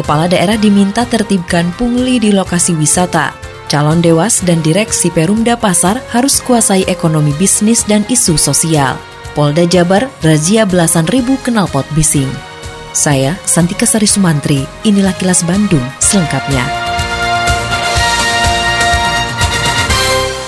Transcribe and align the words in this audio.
Kepala 0.00 0.32
daerah 0.32 0.56
diminta 0.56 1.04
tertibkan 1.04 1.76
pungli 1.76 2.16
di 2.16 2.32
lokasi 2.32 2.72
wisata. 2.72 3.36
Calon 3.68 4.00
dewas 4.00 4.40
dan 4.40 4.64
direksi 4.64 5.12
Perumda 5.12 5.60
Pasar 5.60 6.00
harus 6.08 6.40
kuasai 6.40 6.88
ekonomi 6.88 7.36
bisnis 7.36 7.84
dan 7.84 8.08
isu 8.08 8.40
sosial. 8.40 8.96
Polda 9.36 9.68
Jabar 9.68 10.08
razia 10.24 10.64
belasan 10.64 11.04
ribu 11.12 11.36
knalpot 11.44 11.84
bising. 11.92 12.32
Saya 12.96 13.36
Santika 13.44 13.84
Sari 13.84 14.08
Sumantri, 14.08 14.64
inilah 14.88 15.12
kilas 15.20 15.44
Bandung 15.44 15.84
selengkapnya. 16.00 16.79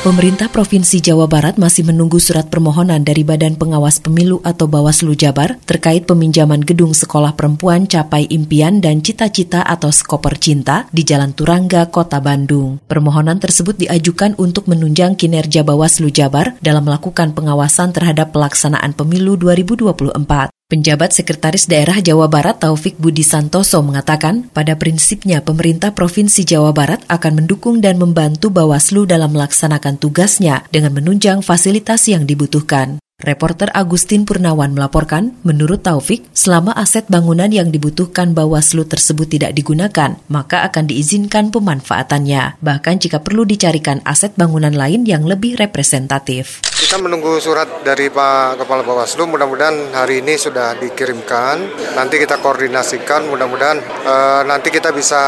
Pemerintah 0.03 0.51
Provinsi 0.51 0.99
Jawa 0.99 1.31
Barat 1.31 1.63
masih 1.63 1.87
menunggu 1.87 2.19
surat 2.19 2.51
permohonan 2.51 3.07
dari 3.07 3.23
Badan 3.23 3.55
Pengawas 3.55 4.03
Pemilu 4.03 4.43
atau 4.43 4.67
Bawaslu 4.67 5.15
Jabar 5.15 5.63
terkait 5.63 6.11
peminjaman 6.11 6.59
gedung 6.59 6.91
sekolah 6.91 7.39
perempuan 7.39 7.87
Capai 7.87 8.27
Impian 8.27 8.83
dan 8.83 8.99
Cita-Cita 8.99 9.63
atau 9.63 9.95
Skoper 9.95 10.43
Cinta 10.43 10.91
di 10.91 11.07
Jalan 11.07 11.39
Turangga, 11.39 11.87
Kota 11.87 12.19
Bandung. 12.19 12.83
Permohonan 12.91 13.39
tersebut 13.39 13.79
diajukan 13.79 14.35
untuk 14.43 14.67
menunjang 14.67 15.15
kinerja 15.15 15.63
Bawaslu 15.63 16.11
Jabar 16.11 16.59
dalam 16.59 16.83
melakukan 16.83 17.31
pengawasan 17.39 17.95
terhadap 17.95 18.35
pelaksanaan 18.35 18.99
pemilu 18.99 19.39
2024. 19.39 20.51
Penjabat 20.73 21.13
Sekretaris 21.13 21.69
Daerah 21.69 22.01
Jawa 22.01 22.33
Barat 22.33 22.57
Taufik 22.65 22.97
Budi 22.97 23.21
Santoso 23.21 23.85
mengatakan, 23.85 24.49
pada 24.57 24.73
prinsipnya 24.73 25.45
pemerintah 25.45 25.93
Provinsi 25.93 26.49
Jawa 26.49 26.73
Barat 26.73 27.05
akan 27.13 27.45
mendukung 27.45 27.85
dan 27.85 28.01
membantu 28.01 28.49
Bawaslu 28.49 29.05
dalam 29.05 29.37
melaksanakan 29.37 30.01
tugasnya 30.01 30.65
dengan 30.73 30.97
menunjang 30.97 31.45
fasilitas 31.45 32.09
yang 32.09 32.25
dibutuhkan. 32.25 32.97
Reporter 33.23 33.71
Agustin 33.71 34.27
Purnawan 34.27 34.75
melaporkan, 34.75 35.39
menurut 35.47 35.87
Taufik, 35.87 36.27
selama 36.35 36.75
aset 36.75 37.07
bangunan 37.07 37.47
yang 37.47 37.71
dibutuhkan 37.71 38.35
Bawaslu 38.35 38.83
tersebut 38.83 39.31
tidak 39.31 39.55
digunakan, 39.55 40.19
maka 40.27 40.67
akan 40.67 40.91
diizinkan 40.91 41.55
pemanfaatannya. 41.55 42.59
Bahkan 42.59 42.95
jika 42.99 43.23
perlu 43.23 43.47
dicarikan 43.47 44.03
aset 44.03 44.35
bangunan 44.35 44.75
lain 44.75 45.07
yang 45.07 45.23
lebih 45.23 45.55
representatif. 45.55 46.67
Kita 46.67 46.99
menunggu 46.99 47.39
surat 47.39 47.87
dari 47.87 48.11
Pak 48.11 48.59
Kepala 48.59 48.83
Bawaslu, 48.83 49.31
mudah-mudahan 49.31 49.95
hari 49.95 50.19
ini 50.19 50.35
sudah 50.35 50.75
dikirimkan. 50.83 51.63
Nanti 51.95 52.19
kita 52.19 52.43
koordinasikan, 52.43 53.31
mudah-mudahan 53.31 53.79
eh, 54.03 54.43
nanti 54.51 54.75
kita 54.75 54.91
bisa 54.91 55.23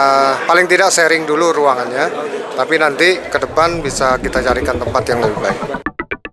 paling 0.50 0.66
tidak 0.66 0.90
sharing 0.90 1.22
dulu 1.22 1.54
ruangannya, 1.54 2.10
tapi 2.58 2.74
nanti 2.74 3.22
ke 3.22 3.38
depan 3.38 3.78
bisa 3.78 4.18
kita 4.18 4.42
carikan 4.42 4.82
tempat 4.82 5.02
yang 5.06 5.22
lebih 5.22 5.38
baik. 5.38 5.83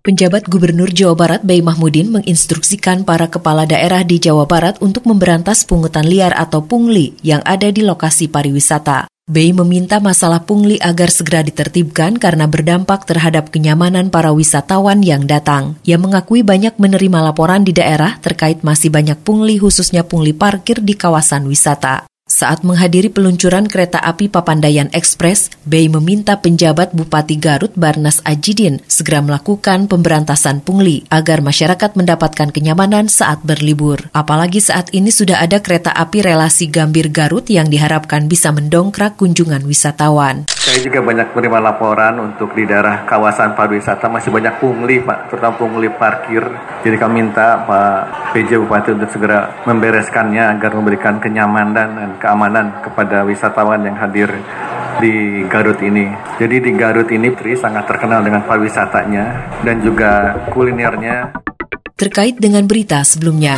Penjabat 0.01 0.49
Gubernur 0.49 0.89
Jawa 0.89 1.13
Barat 1.13 1.45
Bay 1.45 1.61
Mahmudin 1.61 2.09
menginstruksikan 2.09 3.05
para 3.05 3.29
kepala 3.29 3.69
daerah 3.69 4.01
di 4.01 4.17
Jawa 4.17 4.49
Barat 4.49 4.81
untuk 4.81 5.05
memberantas 5.05 5.61
pungutan 5.61 6.09
liar 6.09 6.33
atau 6.33 6.65
pungli 6.65 7.13
yang 7.21 7.45
ada 7.45 7.69
di 7.69 7.85
lokasi 7.85 8.25
pariwisata. 8.25 9.05
Bay 9.29 9.53
meminta 9.53 10.01
masalah 10.01 10.41
pungli 10.41 10.81
agar 10.81 11.13
segera 11.13 11.45
ditertibkan 11.45 12.17
karena 12.17 12.49
berdampak 12.49 13.05
terhadap 13.05 13.53
kenyamanan 13.53 14.09
para 14.09 14.33
wisatawan 14.33 15.05
yang 15.05 15.29
datang. 15.29 15.77
Ia 15.85 16.01
mengakui 16.01 16.41
banyak 16.41 16.81
menerima 16.81 17.21
laporan 17.21 17.61
di 17.61 17.69
daerah 17.69 18.17
terkait 18.25 18.65
masih 18.65 18.89
banyak 18.89 19.21
pungli 19.21 19.61
khususnya 19.61 20.01
pungli 20.01 20.33
parkir 20.33 20.81
di 20.81 20.97
kawasan 20.97 21.45
wisata. 21.45 22.10
Saat 22.41 22.65
menghadiri 22.65 23.13
peluncuran 23.13 23.69
kereta 23.69 24.01
api 24.01 24.25
Papandayan 24.25 24.89
Express, 24.97 25.53
Bay 25.61 25.85
meminta 25.93 26.41
penjabat 26.41 26.89
Bupati 26.89 27.37
Garut 27.37 27.69
Barnas 27.77 28.17
Ajidin 28.25 28.81
segera 28.89 29.21
melakukan 29.21 29.85
pemberantasan 29.85 30.65
pungli 30.65 31.05
agar 31.13 31.45
masyarakat 31.45 31.93
mendapatkan 31.93 32.49
kenyamanan 32.49 33.13
saat 33.13 33.45
berlibur. 33.45 34.09
Apalagi 34.09 34.57
saat 34.57 34.89
ini 34.89 35.13
sudah 35.13 35.37
ada 35.37 35.61
kereta 35.61 35.93
api 35.93 36.25
relasi 36.25 36.65
Gambir 36.65 37.13
Garut 37.13 37.45
yang 37.45 37.69
diharapkan 37.69 38.25
bisa 38.25 38.49
mendongkrak 38.49 39.21
kunjungan 39.21 39.61
wisatawan. 39.61 40.49
Saya 40.61 40.77
juga 40.77 41.01
banyak 41.01 41.33
menerima 41.33 41.57
laporan 41.57 42.21
untuk 42.21 42.53
di 42.53 42.69
daerah 42.69 43.01
kawasan 43.01 43.57
pariwisata 43.57 44.05
masih 44.05 44.29
banyak 44.29 44.61
pungli 44.61 45.01
Pak, 45.01 45.33
terutama 45.33 45.57
pungli 45.57 45.89
parkir. 45.89 46.45
Jadi 46.85 46.95
kami 47.01 47.25
minta 47.25 47.65
Pak 47.65 48.29
PJ 48.37 48.61
Bupati 48.61 48.93
untuk 48.93 49.09
segera 49.09 49.65
membereskannya 49.65 50.53
agar 50.53 50.77
memberikan 50.77 51.17
kenyamanan 51.17 51.97
dan 51.97 52.09
keamanan 52.21 52.77
kepada 52.85 53.25
wisatawan 53.25 53.81
yang 53.81 53.97
hadir 53.97 54.29
di 55.01 55.41
Garut 55.49 55.81
ini. 55.81 56.13
Jadi 56.37 56.61
di 56.61 56.71
Garut 56.77 57.09
ini 57.09 57.33
Tri 57.33 57.57
sangat 57.57 57.89
terkenal 57.89 58.21
dengan 58.21 58.45
pariwisatanya 58.45 59.25
dan 59.65 59.81
juga 59.81 60.45
kulinernya. 60.53 61.41
Terkait 61.97 62.37
dengan 62.37 62.69
berita 62.69 63.01
sebelumnya, 63.01 63.57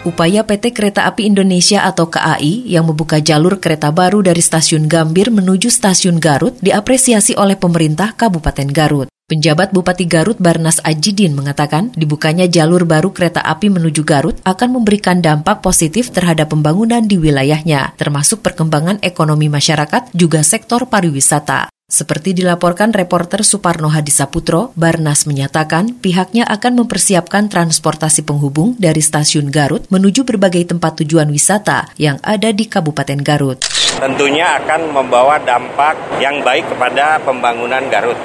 Upaya 0.00 0.48
PT 0.48 0.72
Kereta 0.72 1.04
Api 1.04 1.28
Indonesia 1.28 1.84
atau 1.84 2.08
KAI 2.08 2.64
yang 2.64 2.88
membuka 2.88 3.20
jalur 3.20 3.60
kereta 3.60 3.92
baru 3.92 4.24
dari 4.24 4.40
stasiun 4.40 4.88
Gambir 4.88 5.28
menuju 5.28 5.68
stasiun 5.68 6.16
Garut 6.16 6.56
diapresiasi 6.64 7.36
oleh 7.36 7.52
pemerintah 7.52 8.16
Kabupaten 8.16 8.64
Garut. 8.72 9.12
Penjabat 9.28 9.76
Bupati 9.76 10.08
Garut 10.08 10.40
Barnas 10.40 10.80
Ajidin 10.88 11.36
mengatakan 11.36 11.92
dibukanya 11.92 12.48
jalur 12.48 12.88
baru 12.88 13.12
kereta 13.12 13.44
api 13.44 13.68
menuju 13.68 14.00
Garut 14.00 14.40
akan 14.40 14.80
memberikan 14.80 15.20
dampak 15.20 15.60
positif 15.60 16.08
terhadap 16.16 16.48
pembangunan 16.48 17.04
di 17.04 17.20
wilayahnya, 17.20 17.92
termasuk 18.00 18.40
perkembangan 18.40 19.04
ekonomi 19.04 19.52
masyarakat 19.52 20.16
juga 20.16 20.40
sektor 20.40 20.88
pariwisata. 20.88 21.68
Seperti 21.90 22.38
dilaporkan 22.38 22.94
reporter 22.94 23.42
Suparno 23.42 23.90
Hadisaputro, 23.90 24.70
Barnas 24.78 25.26
menyatakan 25.26 25.98
pihaknya 25.98 26.46
akan 26.46 26.86
mempersiapkan 26.86 27.50
transportasi 27.50 28.22
penghubung 28.22 28.78
dari 28.78 29.02
stasiun 29.02 29.50
Garut 29.50 29.90
menuju 29.90 30.22
berbagai 30.22 30.70
tempat 30.70 31.02
tujuan 31.02 31.26
wisata 31.34 31.90
yang 31.98 32.22
ada 32.22 32.54
di 32.54 32.70
Kabupaten 32.70 33.18
Garut. 33.26 33.58
Tentunya 33.98 34.62
akan 34.62 34.94
membawa 34.94 35.42
dampak 35.42 35.98
yang 36.22 36.38
baik 36.46 36.70
kepada 36.70 37.18
pembangunan 37.26 37.82
Garut. 37.90 38.16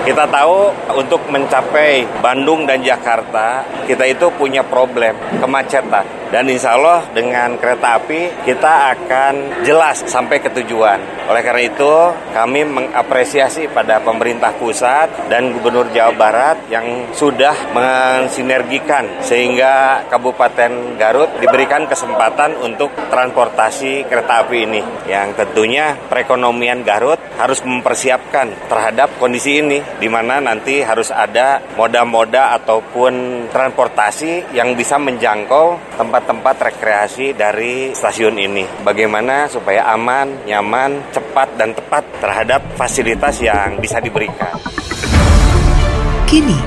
Kita 0.00 0.24
tahu 0.24 0.72
untuk 0.96 1.20
mencapai 1.28 2.08
Bandung 2.24 2.64
dan 2.64 2.80
Jakarta, 2.80 3.68
kita 3.84 4.08
itu 4.08 4.32
punya 4.32 4.64
problem 4.64 5.12
kemacetan. 5.36 6.19
Dan 6.30 6.46
insya 6.46 6.78
Allah 6.78 7.10
dengan 7.10 7.58
kereta 7.58 7.98
api 7.98 8.46
kita 8.46 8.94
akan 8.94 9.66
jelas 9.66 10.06
sampai 10.06 10.38
ke 10.38 10.46
tujuan. 10.62 11.02
Oleh 11.26 11.42
karena 11.42 11.62
itu 11.66 11.92
kami 12.30 12.62
mengapresiasi 12.66 13.66
pada 13.70 13.98
pemerintah 13.98 14.54
pusat 14.54 15.10
dan 15.26 15.50
Gubernur 15.54 15.90
Jawa 15.90 16.14
Barat 16.14 16.56
yang 16.70 17.10
sudah 17.10 17.74
mensinergikan 17.74 19.22
sehingga 19.22 20.06
Kabupaten 20.06 20.94
Garut 20.94 21.30
diberikan 21.42 21.90
kesempatan 21.90 22.62
untuk 22.62 22.94
transportasi 23.10 24.06
kereta 24.06 24.46
api 24.46 24.58
ini. 24.70 24.82
Yang 25.10 25.34
tentunya 25.42 25.98
perekonomian 26.06 26.86
Garut 26.86 27.18
harus 27.38 27.58
mempersiapkan 27.66 28.70
terhadap 28.70 29.18
kondisi 29.18 29.58
ini 29.58 29.82
di 29.98 30.06
mana 30.06 30.38
nanti 30.38 30.82
harus 30.86 31.10
ada 31.10 31.58
moda-moda 31.74 32.54
ataupun 32.62 33.46
transportasi 33.50 34.54
yang 34.54 34.78
bisa 34.78 34.94
menjangkau 34.94 35.98
tempat 35.98 36.19
tempat-tempat 36.20 36.56
rekreasi 36.60 37.32
dari 37.32 37.96
stasiun 37.96 38.36
ini. 38.36 38.64
Bagaimana 38.84 39.48
supaya 39.48 39.88
aman, 39.96 40.44
nyaman, 40.44 41.00
cepat, 41.12 41.56
dan 41.56 41.72
tepat 41.72 42.04
terhadap 42.20 42.60
fasilitas 42.76 43.40
yang 43.40 43.80
bisa 43.80 43.96
diberikan. 44.04 44.60
Kini, 46.28 46.60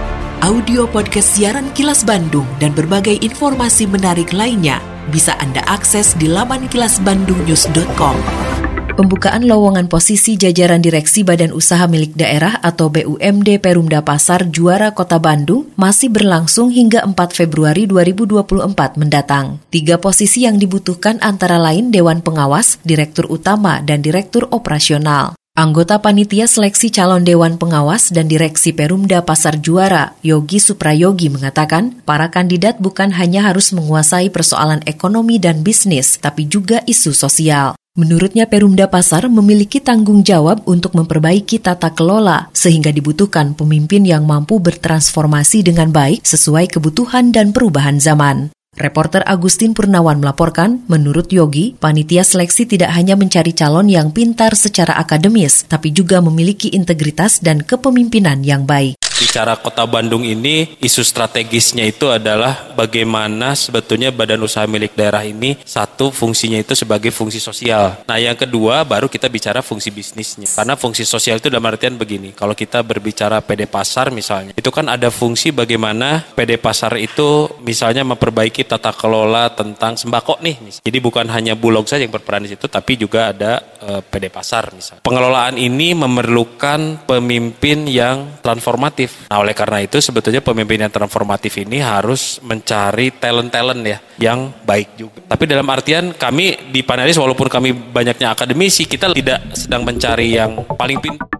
audio 0.43 0.89
podcast 0.89 1.37
siaran 1.37 1.69
Kilas 1.77 2.03
Bandung 2.03 2.49
dan 2.57 2.73
berbagai 2.73 3.21
informasi 3.21 3.87
menarik 3.87 4.33
lainnya 4.33 4.81
bisa 5.07 5.37
Anda 5.39 5.63
akses 5.69 6.17
di 6.17 6.27
laman 6.27 6.67
kilasbandungnews.com. 6.67 8.52
Pembukaan 8.93 9.49
lowongan 9.49 9.89
posisi 9.89 10.37
jajaran 10.37 10.77
direksi 10.77 11.25
Badan 11.25 11.49
Usaha 11.49 11.89
Milik 11.89 12.13
Daerah 12.13 12.61
atau 12.61 12.93
BUMD 12.93 13.57
Perumda 13.57 14.05
Pasar 14.05 14.45
Juara 14.53 14.93
Kota 14.93 15.17
Bandung 15.17 15.65
masih 15.73 16.13
berlangsung 16.13 16.69
hingga 16.69 17.01
4 17.01 17.17
Februari 17.33 17.89
2024 17.89 19.01
mendatang. 19.01 19.57
Tiga 19.73 19.97
posisi 19.97 20.45
yang 20.45 20.61
dibutuhkan 20.61 21.17
antara 21.25 21.57
lain 21.57 21.89
Dewan 21.89 22.21
Pengawas, 22.21 22.77
Direktur 22.85 23.25
Utama, 23.33 23.81
dan 23.81 24.05
Direktur 24.05 24.45
Operasional. 24.53 25.33
Anggota 25.57 25.97
Panitia 25.97 26.45
Seleksi 26.45 26.93
Calon 26.93 27.25
Dewan 27.25 27.57
Pengawas 27.57 28.13
dan 28.13 28.29
Direksi 28.29 28.77
Perumda 28.77 29.25
Pasar 29.25 29.57
Juara, 29.57 30.13
Yogi 30.21 30.61
Suprayogi 30.61 31.33
mengatakan, 31.33 31.97
para 32.05 32.29
kandidat 32.29 32.77
bukan 32.77 33.09
hanya 33.17 33.49
harus 33.49 33.73
menguasai 33.73 34.29
persoalan 34.29 34.85
ekonomi 34.85 35.41
dan 35.41 35.65
bisnis, 35.65 36.21
tapi 36.21 36.45
juga 36.45 36.85
isu 36.85 37.09
sosial. 37.09 37.73
Menurutnya 37.93 38.49
Perumda 38.49 38.89
Pasar 38.89 39.29
memiliki 39.29 39.77
tanggung 39.77 40.25
jawab 40.25 40.65
untuk 40.65 40.97
memperbaiki 40.97 41.61
tata 41.61 41.93
kelola 41.93 42.49
sehingga 42.49 42.89
dibutuhkan 42.89 43.53
pemimpin 43.53 44.01
yang 44.01 44.25
mampu 44.25 44.57
bertransformasi 44.57 45.61
dengan 45.61 45.93
baik 45.93 46.25
sesuai 46.25 46.73
kebutuhan 46.73 47.29
dan 47.29 47.53
perubahan 47.53 48.01
zaman. 48.01 48.49
Reporter 48.73 49.21
Agustin 49.29 49.77
Purnawan 49.77 50.17
melaporkan, 50.17 50.81
menurut 50.89 51.29
Yogi, 51.29 51.77
panitia 51.77 52.25
seleksi 52.25 52.65
tidak 52.65 52.97
hanya 52.97 53.13
mencari 53.13 53.53
calon 53.53 53.85
yang 53.85 54.09
pintar 54.09 54.57
secara 54.57 54.97
akademis, 54.97 55.69
tapi 55.69 55.93
juga 55.93 56.17
memiliki 56.17 56.73
integritas 56.73 57.45
dan 57.45 57.61
kepemimpinan 57.61 58.41
yang 58.41 58.65
baik 58.65 58.97
bicara 59.19 59.57
kota 59.59 59.85
Bandung 59.85 60.25
ini 60.25 60.77
isu 60.81 61.01
strategisnya 61.05 61.85
itu 61.85 62.09
adalah 62.09 62.73
bagaimana 62.73 63.53
sebetulnya 63.53 64.09
badan 64.09 64.41
usaha 64.41 64.65
milik 64.65 64.97
daerah 64.97 65.21
ini 65.21 65.57
satu 65.61 66.09
fungsinya 66.09 66.61
itu 66.61 66.73
sebagai 66.73 67.13
fungsi 67.13 67.37
sosial. 67.37 68.05
Nah 68.07 68.17
yang 68.17 68.37
kedua 68.37 68.81
baru 68.87 69.11
kita 69.11 69.27
bicara 69.29 69.59
fungsi 69.59 69.89
bisnisnya. 69.93 70.47
Karena 70.49 70.73
fungsi 70.79 71.03
sosial 71.03 71.37
itu 71.37 71.51
dalam 71.51 71.65
artian 71.67 71.99
begini, 71.99 72.31
kalau 72.31 72.55
kita 72.55 72.81
berbicara 72.81 73.43
PD 73.43 73.69
Pasar 73.69 74.09
misalnya, 74.09 74.53
itu 74.55 74.69
kan 74.69 74.87
ada 74.89 75.09
fungsi 75.13 75.53
bagaimana 75.53 76.23
PD 76.33 76.57
Pasar 76.57 76.95
itu 76.97 77.49
misalnya 77.61 78.07
memperbaiki 78.07 78.65
tata 78.65 78.95
kelola 78.95 79.51
tentang 79.51 79.99
sembako 79.99 80.39
nih. 80.39 80.79
Jadi 80.79 80.97
bukan 81.03 81.27
hanya 81.29 81.53
Bulog 81.59 81.85
saja 81.85 82.05
yang 82.05 82.13
berperan 82.13 82.47
di 82.47 82.55
situ, 82.55 82.65
tapi 82.71 82.95
juga 82.95 83.35
ada 83.35 83.59
uh, 83.83 83.99
eh, 83.99 84.01
PD 84.01 84.31
Pasar 84.31 84.71
misalnya. 84.71 85.03
Pengelolaan 85.03 85.59
ini 85.59 85.91
memerlukan 85.97 87.03
pemimpin 87.05 87.85
yang 87.89 88.39
transformatif 88.39 89.02
Nah, 89.31 89.41
oleh 89.41 89.55
karena 89.55 89.81
itu 89.81 89.97
sebetulnya 89.99 90.43
pemimpin 90.43 90.83
yang 90.83 90.93
transformatif 90.93 91.57
ini 91.61 91.79
harus 91.79 92.37
mencari 92.43 93.13
talent-talent 93.15 93.81
ya 93.83 93.97
yang 94.19 94.51
baik 94.63 94.99
juga. 94.99 95.19
Tapi 95.27 95.43
dalam 95.49 95.67
artian 95.69 96.13
kami 96.13 96.71
di 96.71 96.81
panelis 96.83 97.17
walaupun 97.17 97.47
kami 97.47 97.73
banyaknya 97.73 98.33
akademisi, 98.33 98.85
kita 98.85 99.11
tidak 99.13 99.53
sedang 99.55 99.83
mencari 99.87 100.35
yang 100.35 100.63
paling 100.75 100.99
pintar. 100.99 101.33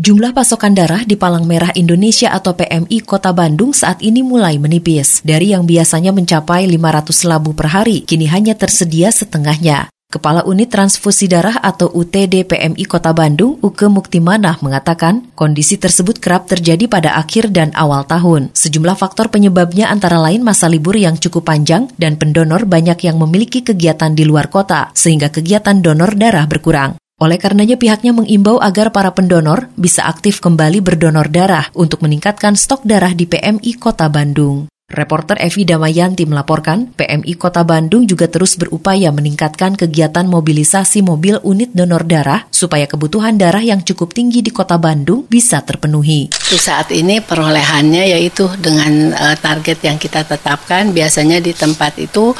Jumlah 0.00 0.32
pasokan 0.32 0.72
darah 0.72 1.04
di 1.04 1.12
Palang 1.12 1.44
Merah 1.44 1.76
Indonesia 1.76 2.32
atau 2.32 2.56
PMI 2.56 3.04
Kota 3.04 3.36
Bandung 3.36 3.76
saat 3.76 4.00
ini 4.00 4.24
mulai 4.24 4.56
menipis. 4.56 5.20
Dari 5.20 5.52
yang 5.52 5.68
biasanya 5.68 6.08
mencapai 6.08 6.64
500 6.64 7.28
labu 7.28 7.52
per 7.52 7.68
hari, 7.68 8.08
kini 8.08 8.24
hanya 8.24 8.56
tersedia 8.56 9.12
setengahnya. 9.12 9.92
Kepala 10.10 10.42
Unit 10.42 10.66
Transfusi 10.66 11.30
Darah 11.30 11.62
atau 11.62 11.86
UTD 11.86 12.42
PMI 12.42 12.82
Kota 12.90 13.14
Bandung, 13.14 13.62
Uke 13.62 13.86
Muktimanah, 13.86 14.58
mengatakan 14.58 15.30
kondisi 15.38 15.78
tersebut 15.78 16.18
kerap 16.18 16.50
terjadi 16.50 16.90
pada 16.90 17.14
akhir 17.14 17.54
dan 17.54 17.70
awal 17.78 18.02
tahun. 18.02 18.50
Sejumlah 18.50 18.98
faktor 18.98 19.30
penyebabnya 19.30 19.86
antara 19.86 20.18
lain 20.18 20.42
masa 20.42 20.66
libur 20.66 20.98
yang 20.98 21.14
cukup 21.14 21.46
panjang 21.46 21.86
dan 21.94 22.18
pendonor 22.18 22.66
banyak 22.66 22.98
yang 23.06 23.22
memiliki 23.22 23.62
kegiatan 23.62 24.10
di 24.10 24.26
luar 24.26 24.50
kota, 24.50 24.90
sehingga 24.98 25.30
kegiatan 25.30 25.78
donor 25.78 26.18
darah 26.18 26.50
berkurang. 26.50 26.98
Oleh 27.20 27.36
karenanya 27.36 27.78
pihaknya 27.78 28.10
mengimbau 28.10 28.58
agar 28.58 28.96
para 28.96 29.12
pendonor 29.12 29.70
bisa 29.76 30.08
aktif 30.10 30.42
kembali 30.42 30.82
berdonor 30.82 31.30
darah 31.30 31.70
untuk 31.76 32.02
meningkatkan 32.02 32.58
stok 32.58 32.82
darah 32.82 33.14
di 33.14 33.30
PMI 33.30 33.78
Kota 33.78 34.10
Bandung. 34.10 34.69
Reporter 34.90 35.38
Evi 35.38 35.62
Damayanti 35.62 36.26
melaporkan, 36.26 36.90
PMI 36.98 37.38
Kota 37.38 37.62
Bandung 37.62 38.10
juga 38.10 38.26
terus 38.26 38.58
berupaya 38.58 39.14
meningkatkan 39.14 39.78
kegiatan 39.78 40.26
mobilisasi 40.26 41.06
mobil 41.06 41.38
unit 41.46 41.70
donor 41.70 42.02
darah 42.02 42.50
supaya 42.50 42.90
kebutuhan 42.90 43.38
darah 43.38 43.62
yang 43.62 43.86
cukup 43.86 44.10
tinggi 44.10 44.42
di 44.42 44.50
Kota 44.50 44.82
Bandung 44.82 45.30
bisa 45.30 45.62
terpenuhi. 45.62 46.34
Saat 46.34 46.90
ini 46.90 47.22
perolehannya 47.22 48.18
yaitu 48.18 48.50
dengan 48.58 49.14
uh, 49.14 49.38
target 49.38 49.78
yang 49.86 49.94
kita 49.94 50.26
tetapkan 50.26 50.90
biasanya 50.90 51.38
di 51.38 51.54
tempat 51.54 51.94
itu 52.02 52.34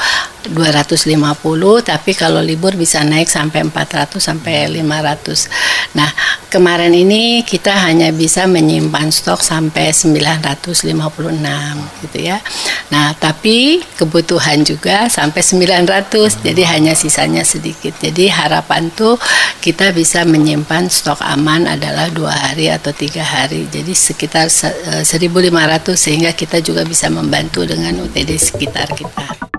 250 0.49 1.85
tapi 1.85 2.11
kalau 2.17 2.41
libur 2.41 2.73
bisa 2.73 3.05
naik 3.05 3.29
sampai 3.29 3.61
400 3.67 4.17
sampai 4.17 4.65
500. 4.71 5.93
Nah, 5.93 6.09
kemarin 6.49 6.95
ini 6.95 7.43
kita 7.45 7.71
hanya 7.85 8.09
bisa 8.15 8.47
menyimpan 8.47 9.11
stok 9.11 9.43
sampai 9.43 9.91
956 9.93 10.87
gitu 12.07 12.17
ya. 12.19 12.41
Nah, 12.89 13.13
tapi 13.15 13.83
kebutuhan 13.99 14.63
juga 14.65 15.07
sampai 15.11 15.41
900, 15.43 16.41
jadi 16.43 16.61
hanya 16.75 16.93
sisanya 16.95 17.43
sedikit. 17.45 17.95
Jadi 17.99 18.31
harapan 18.31 18.89
tuh 18.91 19.19
kita 19.59 19.91
bisa 19.91 20.23
menyimpan 20.23 20.87
stok 20.87 21.19
aman 21.21 21.67
adalah 21.67 22.07
dua 22.09 22.31
hari 22.31 22.71
atau 22.71 22.91
tiga 22.95 23.23
hari. 23.23 23.67
Jadi 23.67 23.91
sekitar 23.91 24.47
1.500 24.47 25.05
eh, 25.05 25.97
sehingga 25.99 26.31
kita 26.33 26.63
juga 26.63 26.87
bisa 26.87 27.07
membantu 27.11 27.67
dengan 27.67 27.95
UTD 28.03 28.39
sekitar 28.39 28.91
kita. 28.95 29.50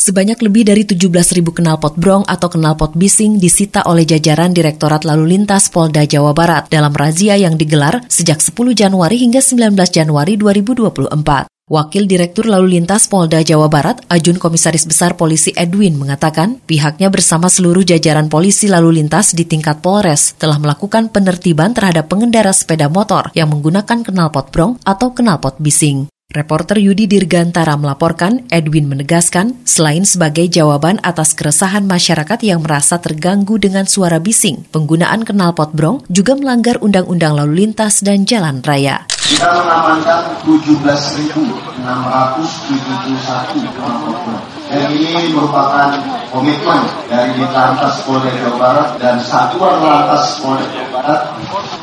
Sebanyak 0.00 0.40
lebih 0.40 0.64
dari 0.64 0.88
17.000 0.88 1.44
knalpot 1.44 1.92
brong 2.00 2.24
atau 2.24 2.48
knalpot 2.48 2.96
bising 2.96 3.36
disita 3.36 3.84
oleh 3.84 4.08
jajaran 4.08 4.48
Direktorat 4.56 5.04
Lalu 5.04 5.36
Lintas 5.36 5.68
Polda 5.68 6.08
Jawa 6.08 6.32
Barat 6.32 6.72
dalam 6.72 6.88
razia 6.96 7.36
yang 7.36 7.60
digelar 7.60 8.00
sejak 8.08 8.40
10 8.40 8.56
Januari 8.72 9.20
hingga 9.20 9.44
19 9.44 9.76
Januari 9.92 10.40
2024. 10.40 11.52
Wakil 11.68 12.08
Direktur 12.08 12.48
Lalu 12.48 12.80
Lintas 12.80 13.12
Polda 13.12 13.44
Jawa 13.44 13.68
Barat, 13.68 14.00
Ajun 14.08 14.40
Komisaris 14.40 14.88
Besar 14.88 15.20
Polisi 15.20 15.52
Edwin 15.52 16.00
mengatakan 16.00 16.64
pihaknya 16.64 17.12
bersama 17.12 17.52
seluruh 17.52 17.84
jajaran 17.84 18.32
polisi 18.32 18.72
lalu 18.72 19.04
lintas 19.04 19.36
di 19.36 19.44
tingkat 19.44 19.84
Polres 19.84 20.32
telah 20.40 20.56
melakukan 20.56 21.12
penertiban 21.12 21.76
terhadap 21.76 22.08
pengendara 22.08 22.56
sepeda 22.56 22.88
motor 22.88 23.28
yang 23.36 23.52
menggunakan 23.52 24.00
knalpot 24.00 24.48
brong 24.48 24.80
atau 24.80 25.12
knalpot 25.12 25.60
bising. 25.60 26.08
Reporter 26.30 26.78
Yudi 26.78 27.10
Dirgantara 27.10 27.74
melaporkan, 27.74 28.46
Edwin 28.54 28.86
menegaskan, 28.86 29.66
selain 29.66 30.06
sebagai 30.06 30.46
jawaban 30.46 31.02
atas 31.02 31.34
keresahan 31.34 31.82
masyarakat 31.90 32.38
yang 32.46 32.62
merasa 32.62 33.02
terganggu 33.02 33.58
dengan 33.58 33.90
suara 33.90 34.22
bising, 34.22 34.62
penggunaan 34.70 35.26
knalpot 35.26 35.74
brong 35.74 36.06
juga 36.06 36.38
melanggar 36.38 36.78
Undang-Undang 36.86 37.34
Lalu 37.34 37.66
Lintas 37.66 38.06
dan 38.06 38.30
Jalan 38.30 38.62
Raya. 38.62 39.10
Kita 39.10 39.58
mengamankan 39.58 40.46
17.671 40.46 41.82
knalpot 41.82 44.18
brong. 44.22 44.46
Dan 44.70 44.86
ini 44.94 45.34
merupakan 45.34 45.98
komitmen 46.30 46.82
dari 47.10 47.42
Lantas 47.42 48.06
Polda 48.06 48.30
Jawa 48.30 48.54
Barat 48.54 48.88
dan 49.02 49.18
Satuan 49.18 49.82
Lantas 49.82 50.38
Polda 50.38 50.62
Jawa 50.70 50.94
Barat 50.94 51.20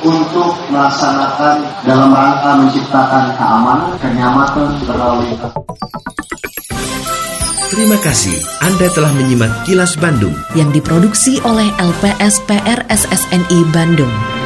untuk 0.05 0.53
melaksanakan 0.69 1.65
dalam 1.87 2.13
rangka 2.13 2.51
menciptakan 2.61 3.23
keamanan, 3.33 3.91
kenyamanan 3.97 4.67
berlalu 4.85 5.31
lintas. 5.31 5.53
Terima 7.67 7.99
kasih 7.99 8.37
Anda 8.63 8.87
telah 8.95 9.11
menyimak 9.13 9.67
kilas 9.67 9.99
Bandung 9.99 10.33
yang 10.55 10.71
diproduksi 10.71 11.37
oleh 11.43 11.67
LPSPR 11.77 12.87
SSNI 12.89 13.59
Bandung. 13.75 14.36